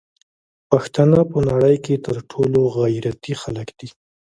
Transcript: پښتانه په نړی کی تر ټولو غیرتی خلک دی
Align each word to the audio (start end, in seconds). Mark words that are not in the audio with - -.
پښتانه 0.69 1.19
په 1.31 1.39
نړی 1.49 1.75
کی 1.85 1.95
تر 2.05 2.15
ټولو 2.31 2.59
غیرتی 2.77 3.33
خلک 3.41 3.67
دی 3.79 3.89